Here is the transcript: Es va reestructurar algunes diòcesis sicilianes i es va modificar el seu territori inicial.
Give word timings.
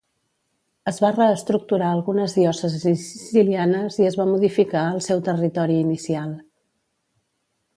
Es 0.91 0.95
va 1.03 1.11
reestructurar 1.17 1.89
algunes 1.97 2.33
diòcesis 2.37 3.03
sicilianes 3.09 3.99
i 4.03 4.09
es 4.13 4.17
va 4.23 4.27
modificar 4.31 4.87
el 4.95 5.05
seu 5.09 5.23
territori 5.29 5.77
inicial. 5.83 6.33